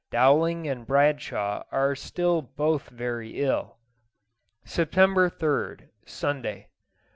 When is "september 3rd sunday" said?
4.65-6.69